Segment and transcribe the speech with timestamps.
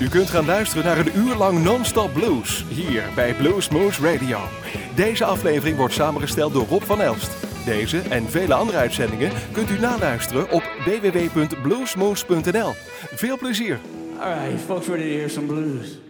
[0.00, 4.38] U kunt gaan luisteren naar een uur lang non-stop blues hier bij Blues Moose Radio.
[4.94, 7.30] Deze aflevering wordt samengesteld door Rob van Elst.
[7.64, 12.72] Deze en vele andere uitzendingen kunt u naluisteren op www.bluesmoose.nl.
[13.14, 13.78] Veel plezier!
[14.20, 16.09] All folks ready to hear some blues?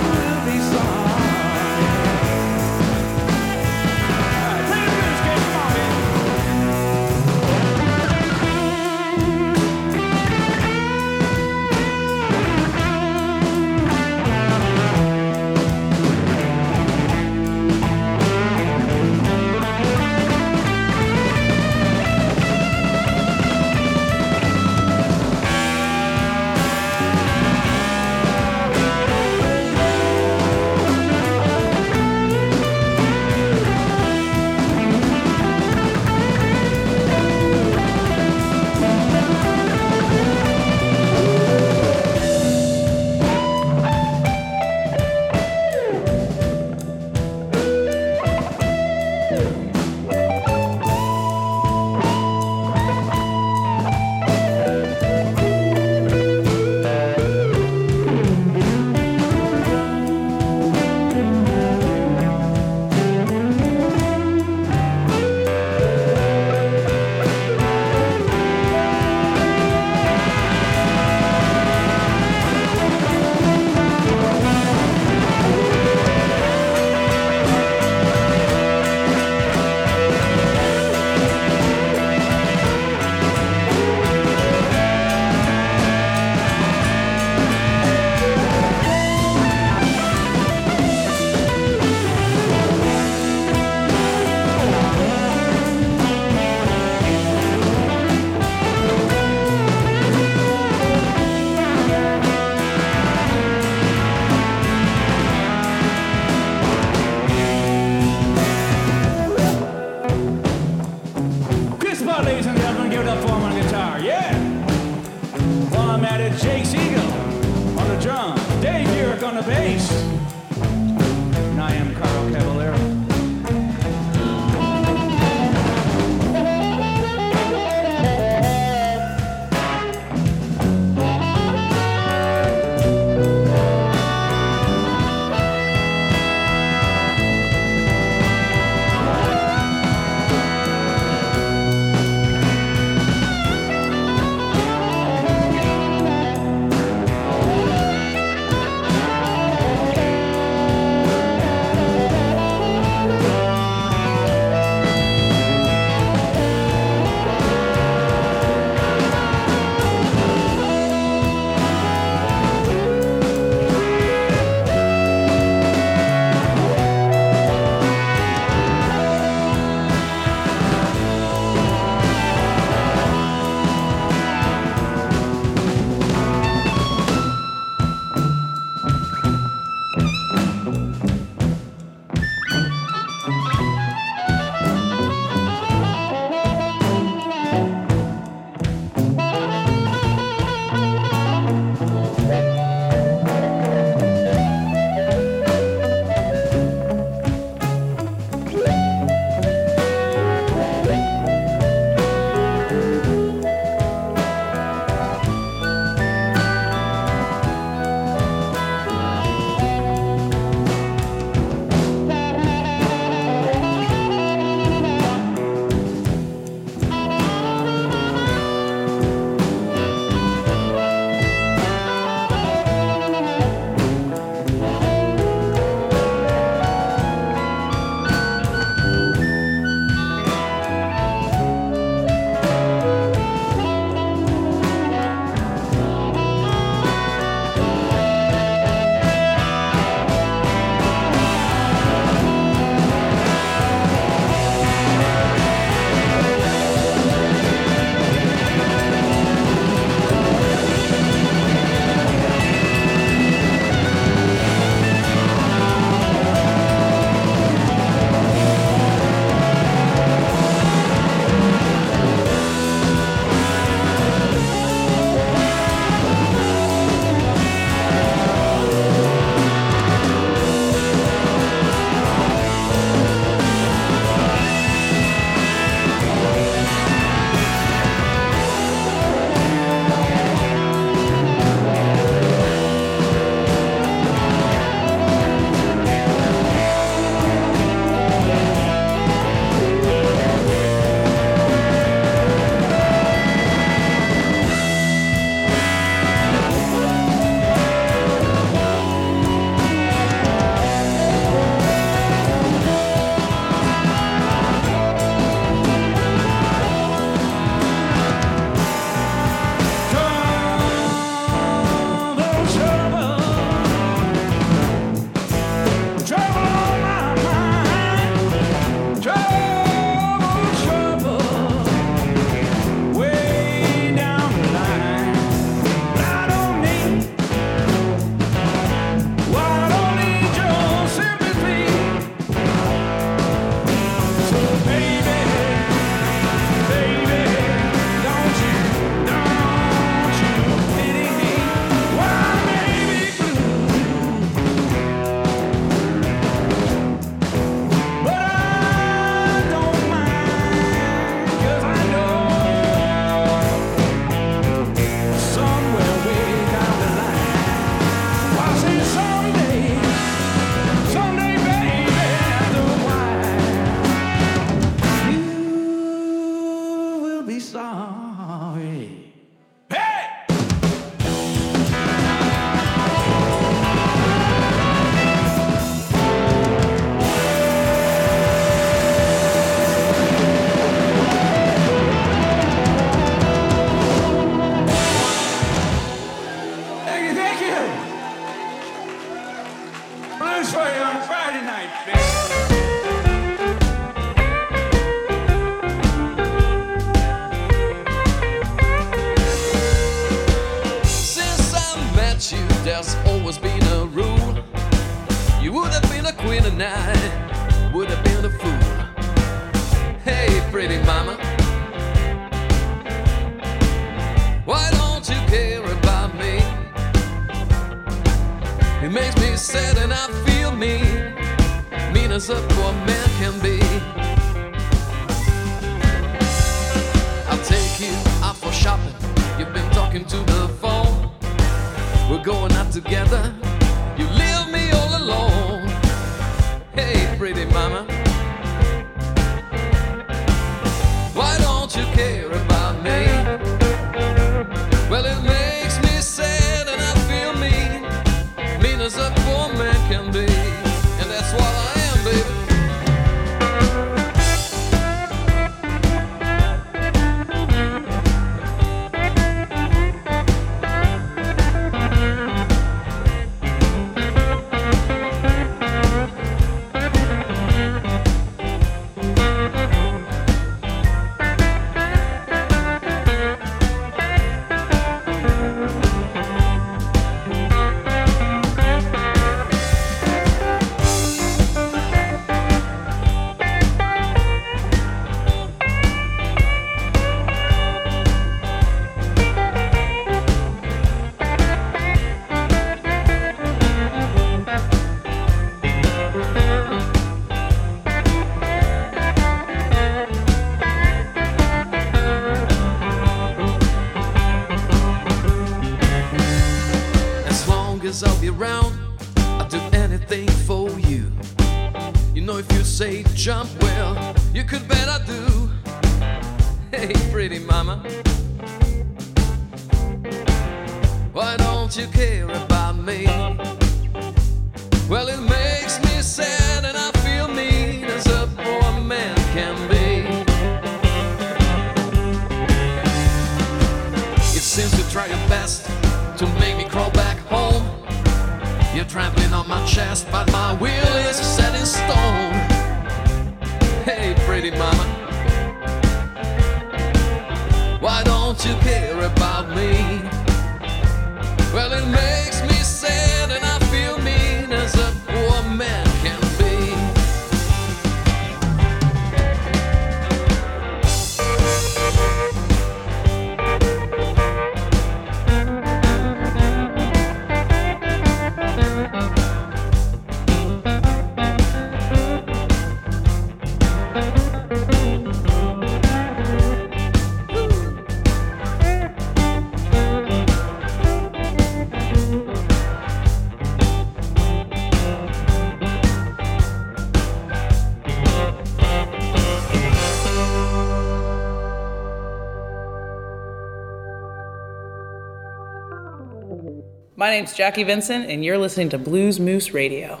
[597.14, 600.00] name's Jackie Venson, and you're listening to Blues Moose Radio.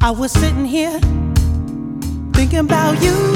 [0.00, 0.98] I was sitting here
[2.32, 3.31] thinking about you.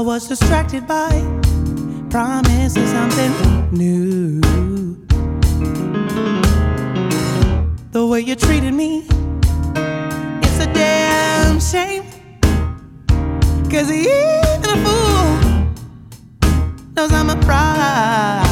[0.00, 1.10] I was distracted by
[2.08, 4.40] promising something new.
[7.92, 9.04] The way you treated me,
[10.42, 12.04] it's a damn shame.
[13.68, 15.36] Cause even a fool
[16.96, 18.49] knows I'm a pride.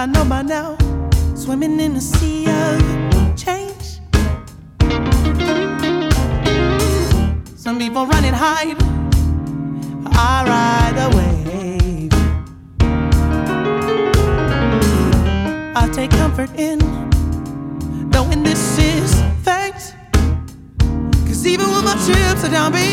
[0.00, 0.78] I know by now.
[1.34, 2.80] Swimming in a sea of
[3.36, 4.00] change.
[7.54, 8.78] Some people run and hide.
[10.06, 12.12] I ride the wave.
[15.76, 16.78] I take comfort in
[18.08, 19.94] knowing this is fate.
[21.26, 22.89] Cause even when my chips are down, baby.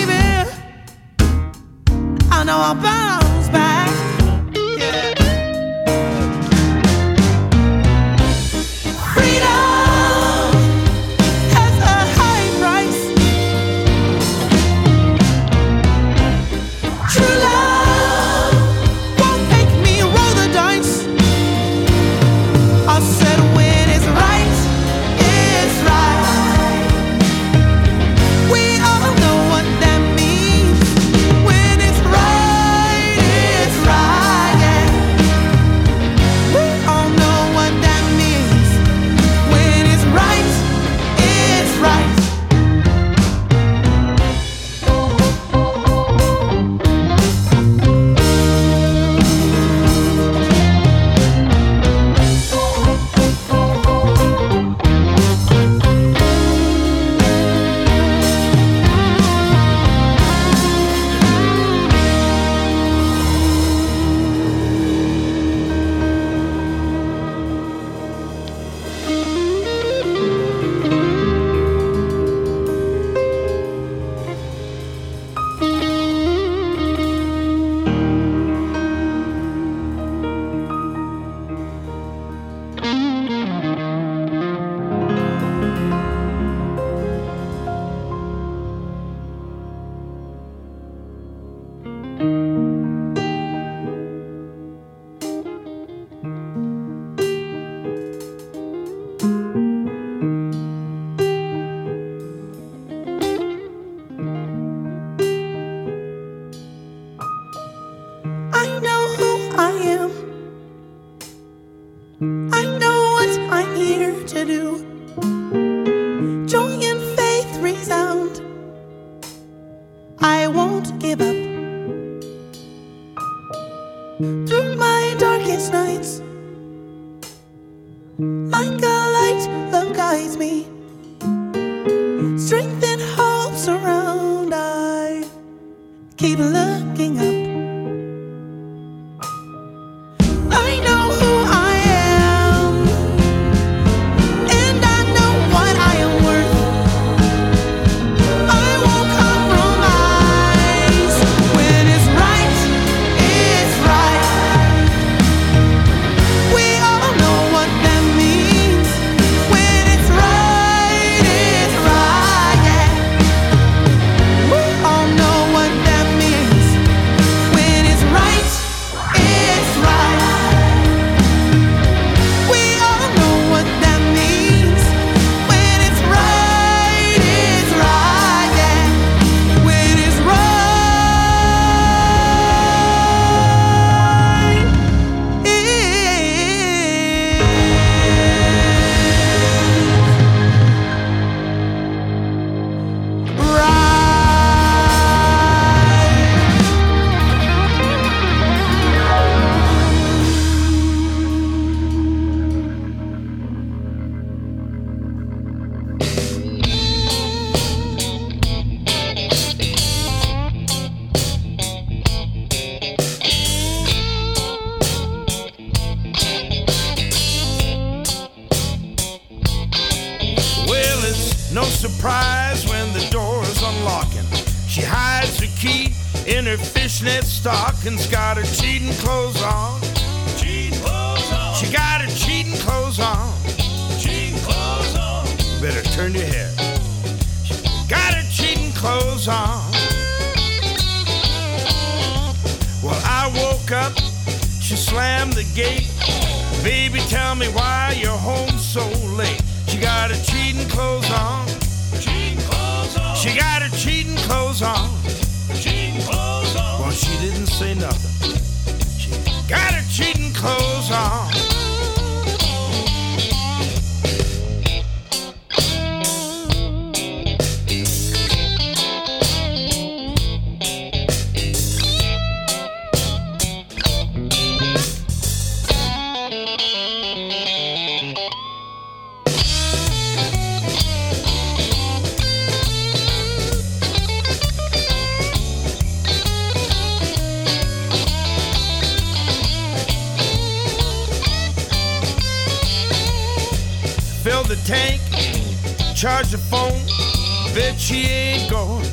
[297.58, 298.86] Bet she ain't going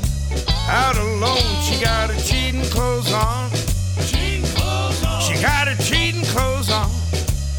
[0.71, 1.37] out alone.
[1.61, 3.51] She got her cheating clothes on.
[4.07, 5.21] Cheating clothes on.
[5.21, 6.89] She got her cheating clothes on.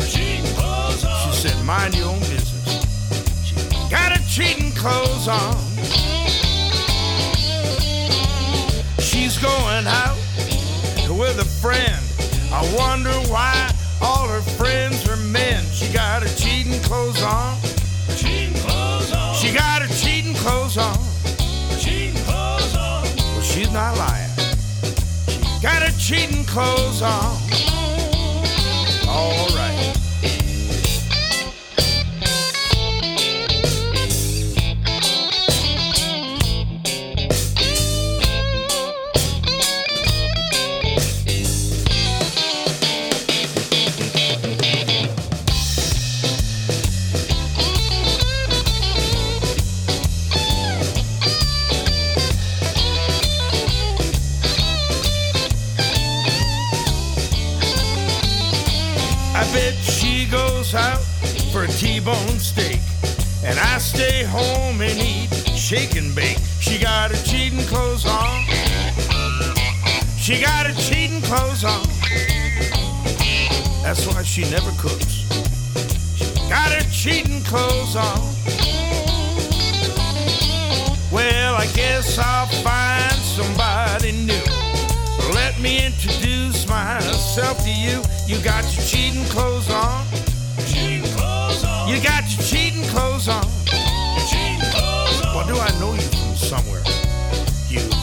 [0.08, 1.32] Cheating clothes on.
[1.32, 2.82] She said, mind your own business.
[3.46, 3.56] She
[3.88, 5.56] got her cheating clothes on.
[8.98, 10.18] She's going out
[11.08, 12.02] with a friend.
[12.52, 15.64] I wonder why all her friends are men.
[15.66, 17.65] She got her cheating clothes on.
[26.06, 27.75] Cheating clothes on.
[65.76, 66.38] Shake and bake.
[66.60, 68.46] She got her cheating clothes on.
[70.18, 71.86] She got her cheating clothes on.
[73.84, 75.26] That's why she never cooks.
[76.16, 78.20] She got her cheating clothes on.
[81.12, 84.48] Well, I guess I'll find somebody new.
[85.34, 88.02] Let me introduce myself to you.
[88.28, 90.06] You got your cheating clothes on.
[90.68, 91.90] Cheating clothes on.
[91.90, 93.45] You got your cheating clothes on.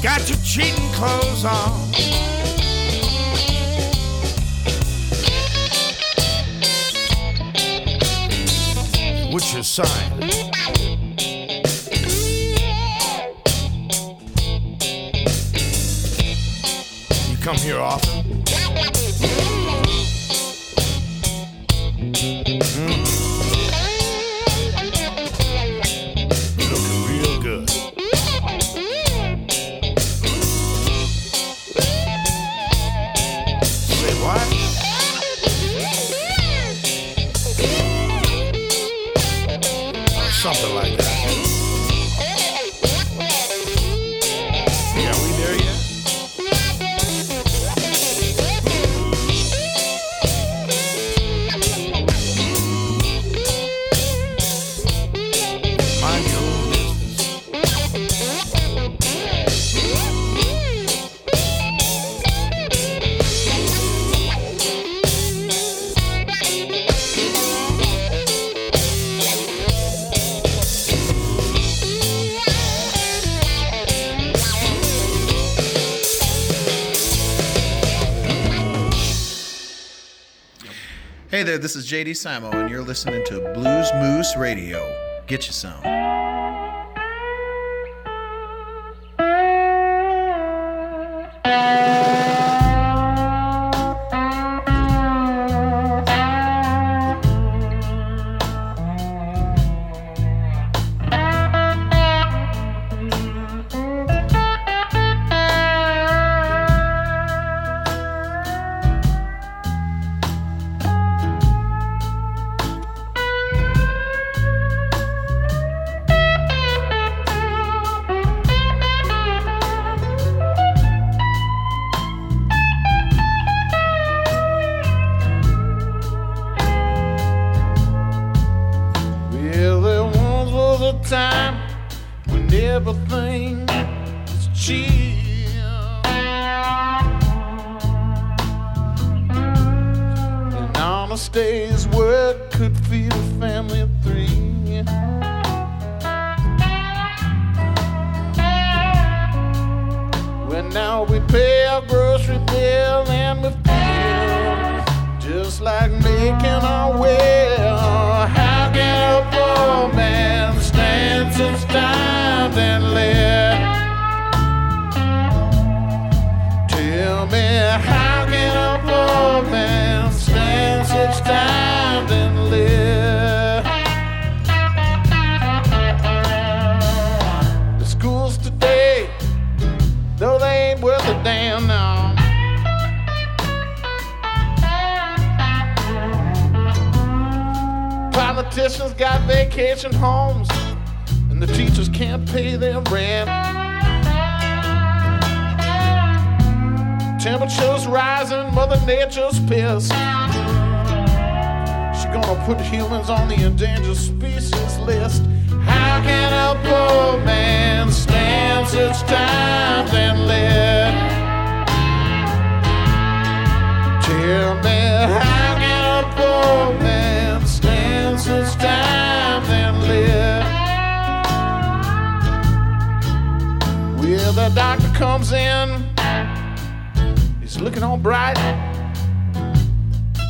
[0.02, 1.70] Got your cheating clothes on.
[9.32, 10.20] What's your sign?
[17.30, 18.21] You come here often?
[81.92, 84.80] JD Simo, and you're listening to Blues Moose Radio.
[85.26, 86.11] Get you some.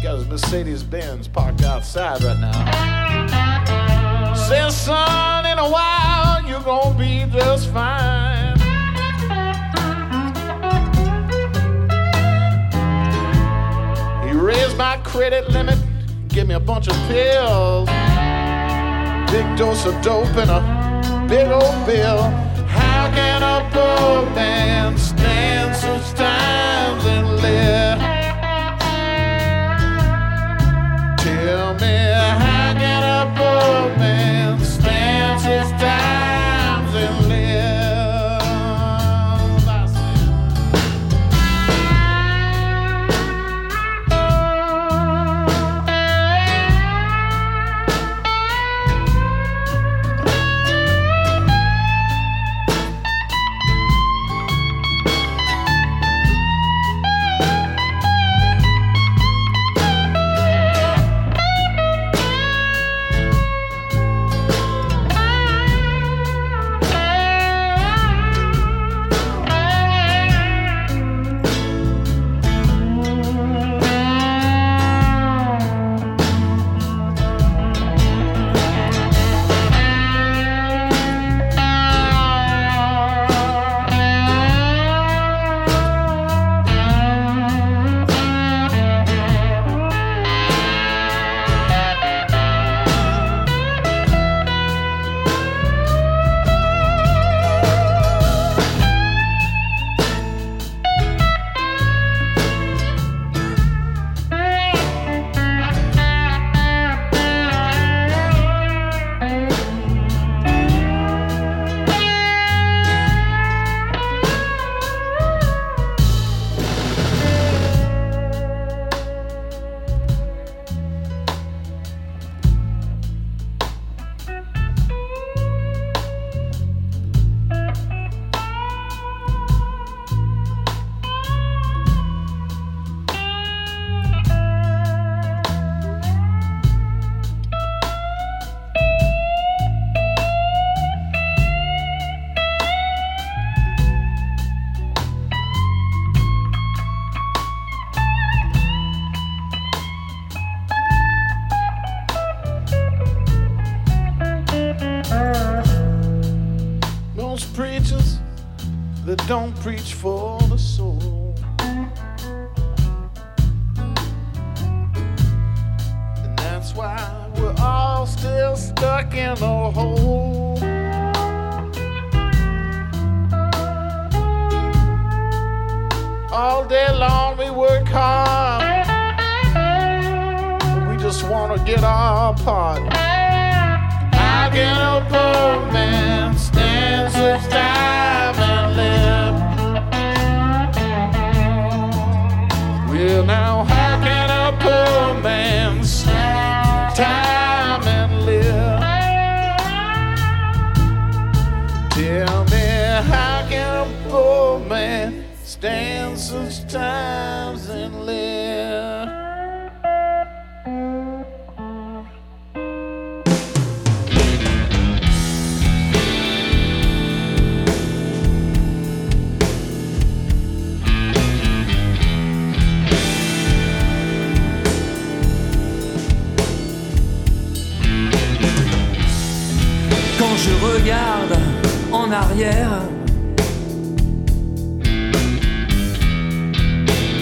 [0.02, 4.34] Got his Mercedes Benz parked outside right now.
[4.34, 8.58] Says, son, in a while you're gonna be just fine.
[14.26, 15.78] He raised my credit limit,
[16.26, 17.88] gave me a bunch of pills,
[19.30, 22.22] big dose of dope and a big old bill.
[22.66, 27.71] How can a poor man stand such times and live?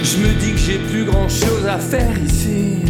[0.03, 2.83] Je me dis que j'ai plus grand chose à faire ici.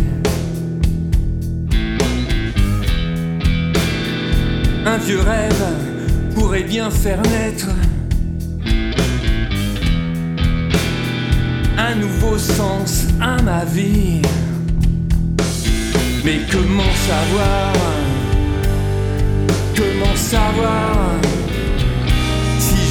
[4.86, 5.64] Un vieux rêve
[6.34, 7.68] pourrait bien faire naître
[11.76, 14.22] un nouveau sens à ma vie.
[16.24, 17.72] Mais comment savoir?
[19.76, 21.29] Comment savoir?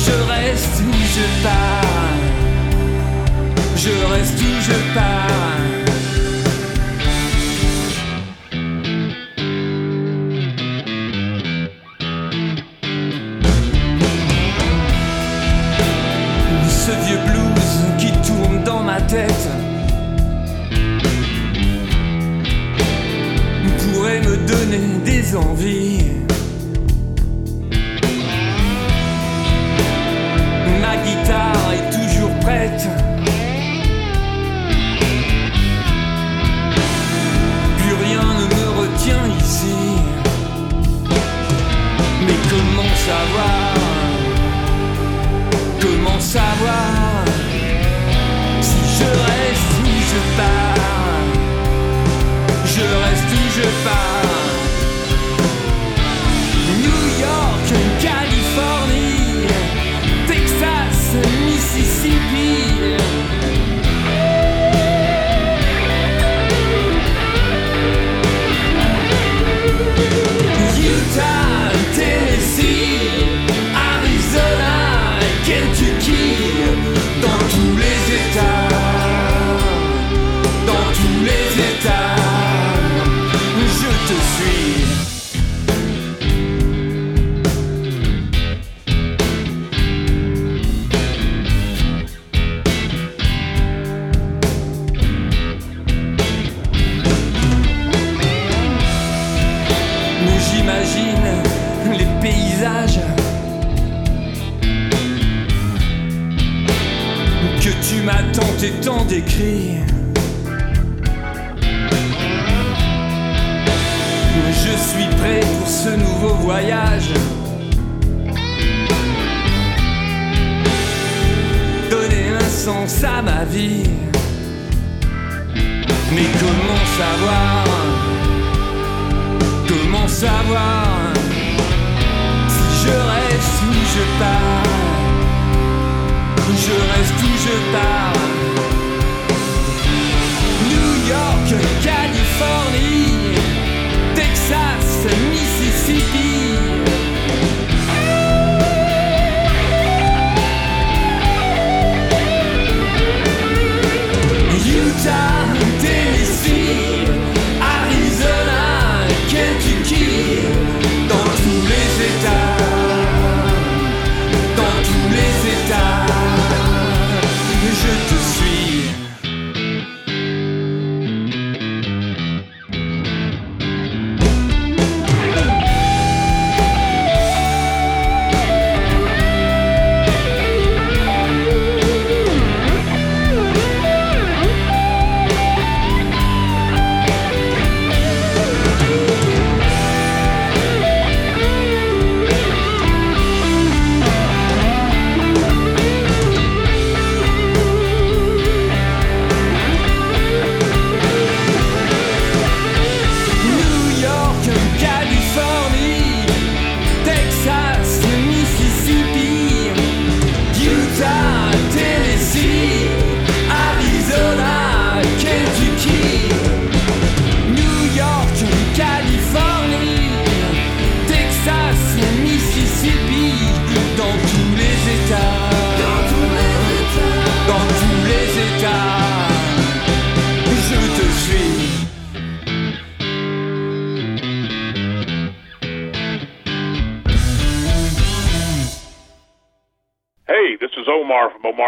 [0.10, 2.18] Je reste où je pars.
[3.76, 5.30] Je reste où je pars.
[19.10, 19.50] tête
[23.80, 26.19] pourrait me donner des envies.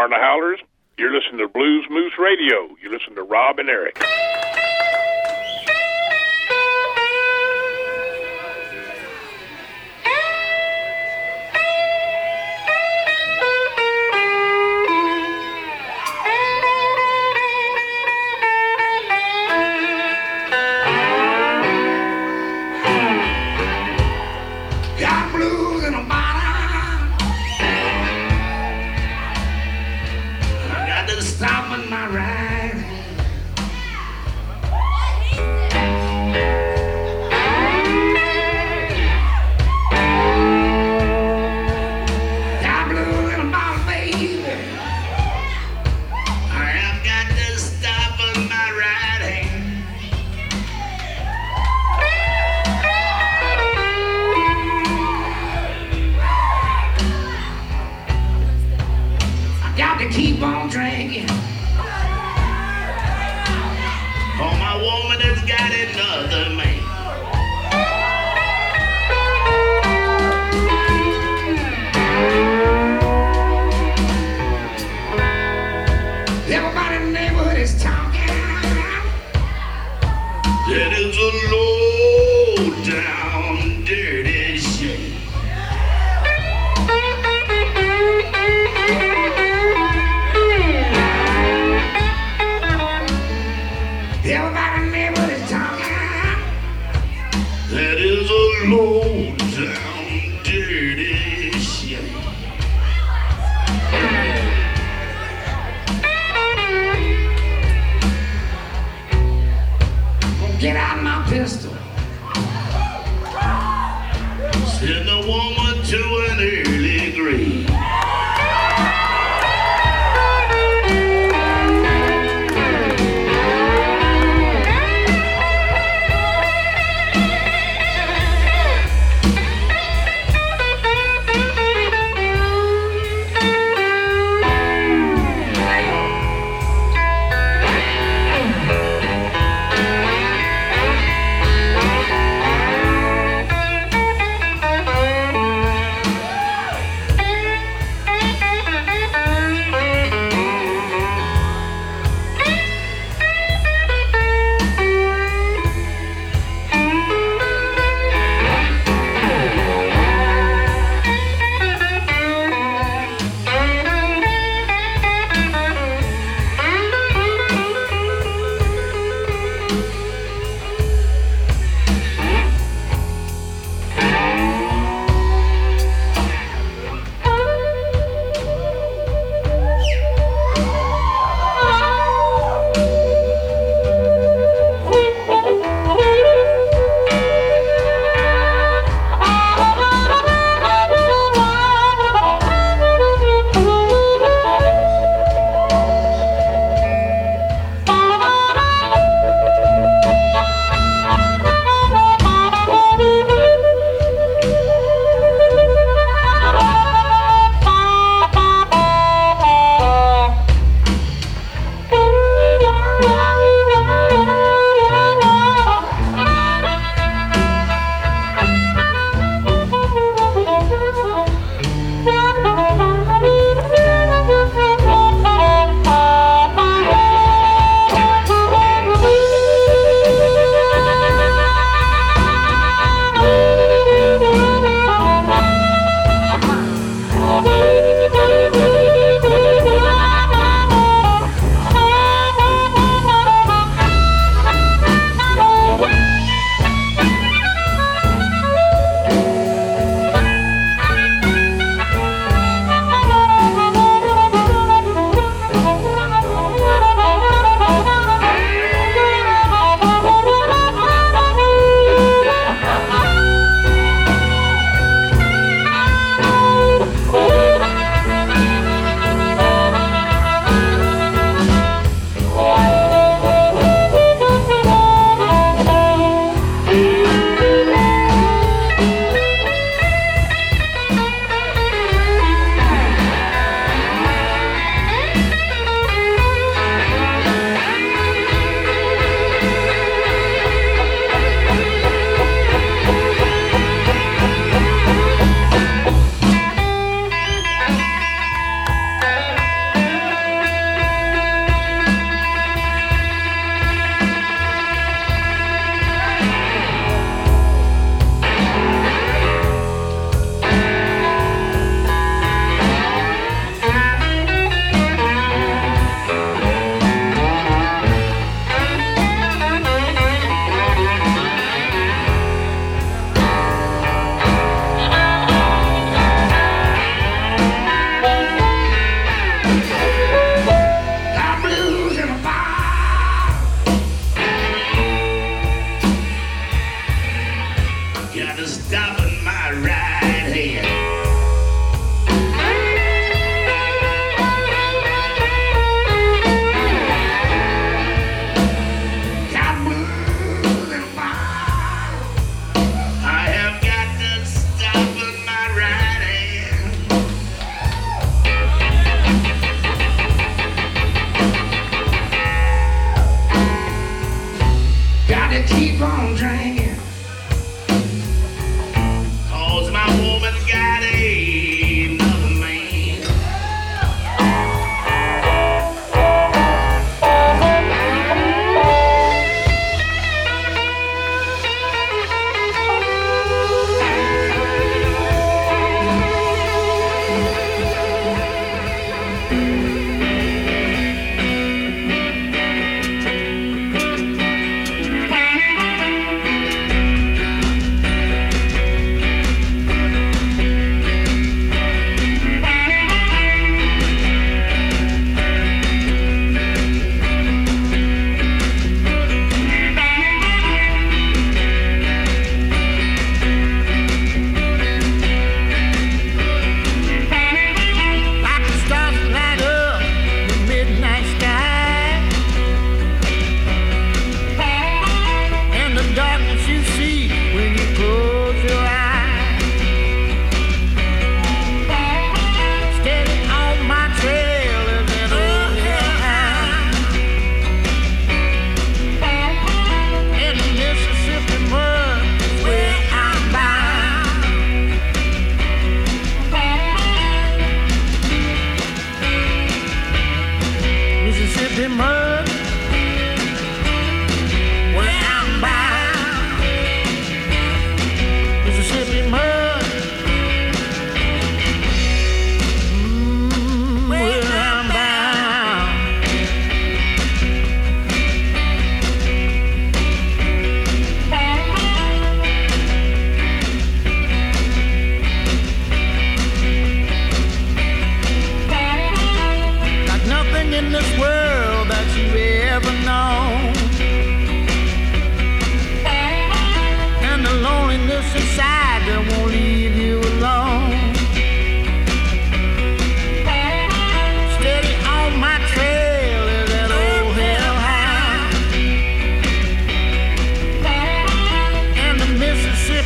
[0.02, 0.60] Barna Howlers.
[0.98, 2.76] You're listening to Blues Moose Radio.
[2.82, 4.00] You listen to Rob and Eric.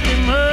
[0.05, 0.44] him up.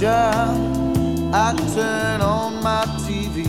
[0.00, 0.56] Job,
[1.34, 3.46] I turn on my TV,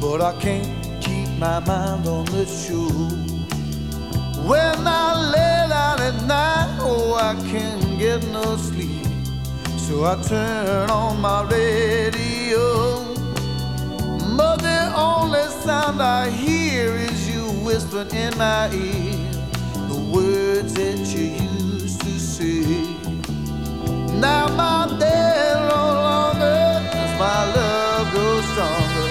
[0.00, 2.88] but I can't keep my mind on the show.
[4.46, 9.06] When I lay down at night, oh, I can't get no sleep,
[9.76, 13.14] so I turn on my radio.
[14.36, 19.30] But the only sound I hear is you whispering in my ear
[19.88, 23.00] the words that you used to say.
[24.20, 25.29] Now my day
[27.20, 29.08] my love grows stronger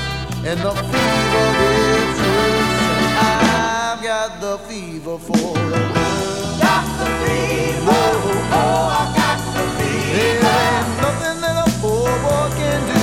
[0.49, 2.73] and the fever gets worse.
[3.21, 6.59] I've got the fever for love.
[6.59, 7.85] Got the fever.
[7.85, 10.15] Oh, oh, I got the fever.
[10.17, 13.01] There ain't nothing that a poor boy can do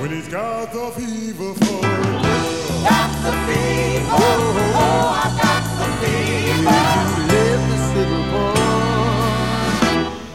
[0.00, 2.80] when he's got the fever for love.
[2.88, 4.08] Got the fever.
[4.08, 6.80] Oh, oh, I got the fever.
[7.12, 8.56] You live this little boy.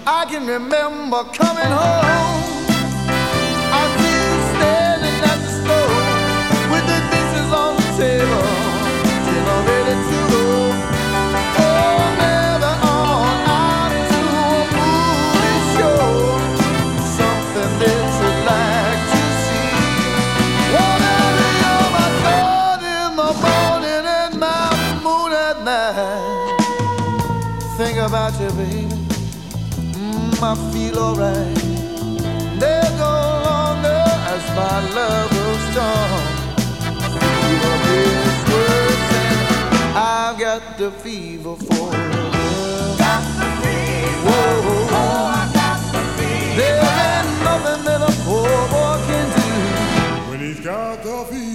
[0.06, 2.59] I can remember coming home.
[30.80, 31.56] Feel alright.
[32.62, 33.16] There's no
[33.50, 34.04] longer
[34.34, 36.22] as my love grows strong.
[37.20, 38.22] Fever and
[39.96, 42.98] I've got the fever for love.
[43.04, 44.38] Got the fever.
[45.02, 46.56] Oh, I got the fever.
[46.60, 49.50] There ain't nothing that a poor boy can do
[50.30, 51.49] when he's got the fever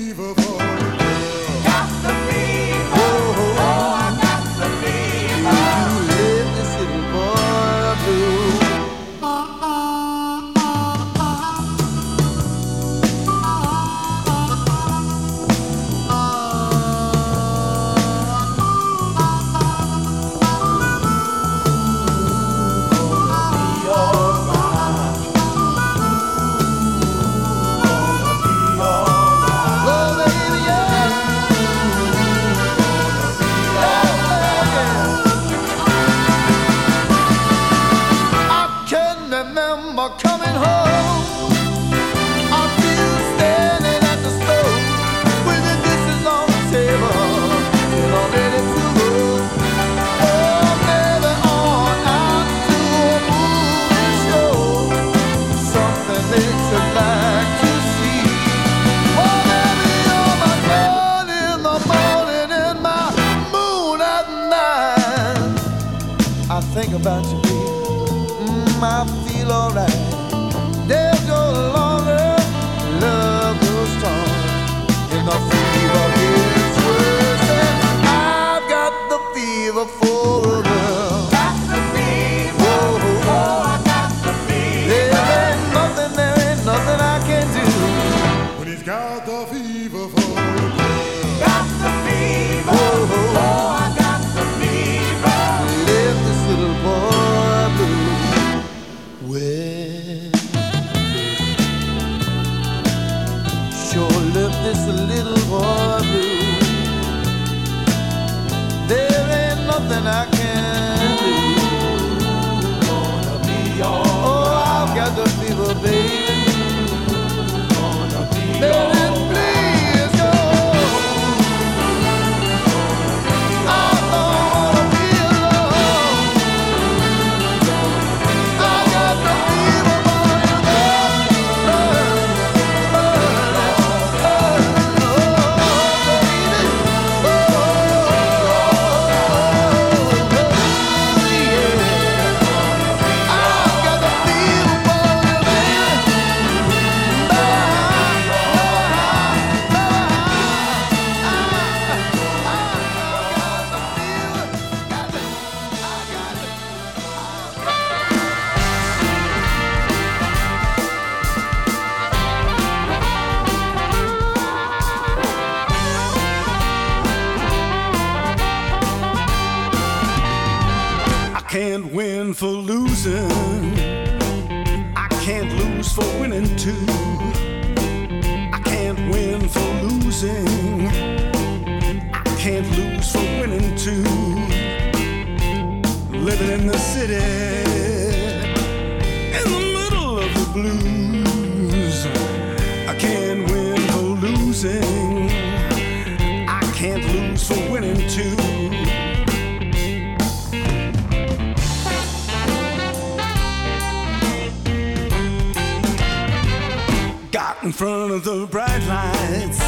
[207.95, 209.61] Front of the bright lights.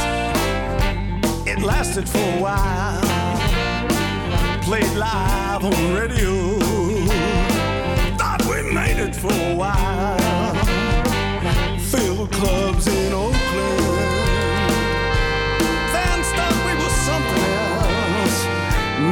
[1.47, 3.01] It lasted for a while.
[4.62, 6.59] Played live on radio.
[8.18, 10.55] Thought we made it for a while.
[11.79, 13.39] Filled clubs in Oakland.
[15.93, 18.39] Fans thought we were something else.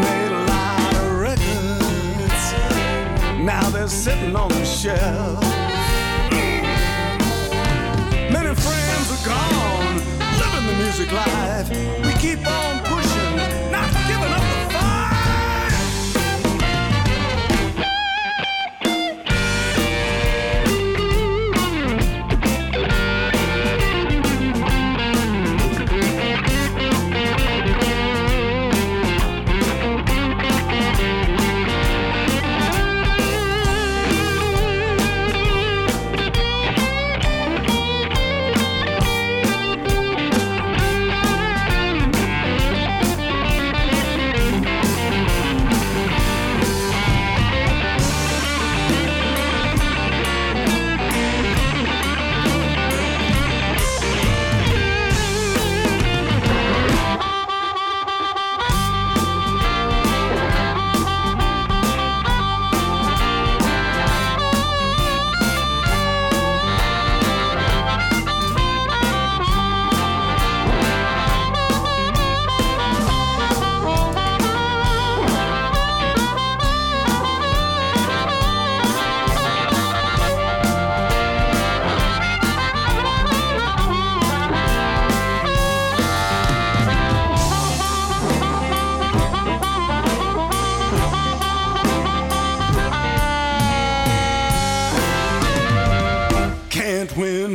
[0.09, 2.43] Made a lot of records.
[3.45, 5.64] Now they're sitting on the shelf.
[9.25, 9.97] Gone,
[10.39, 11.69] living the music life.
[12.05, 13.37] We keep on pushing,
[13.71, 13.94] not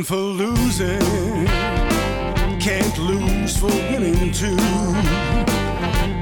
[0.04, 1.46] for losing.
[2.58, 4.56] Can't lose for winning too.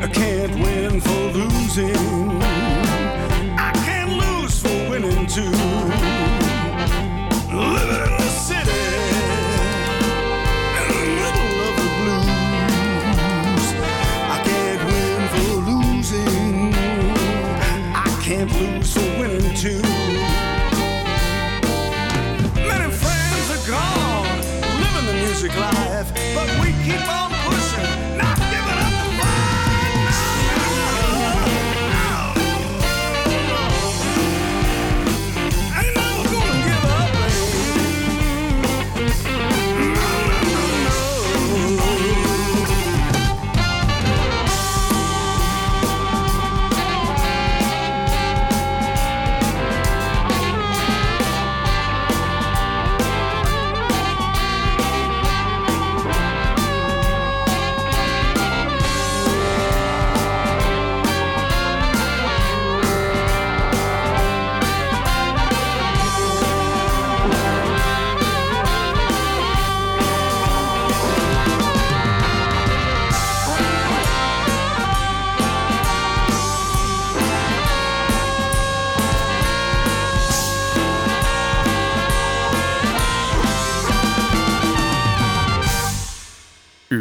[0.00, 2.40] I can't win for losing.
[3.58, 5.67] I can't lose for winning too.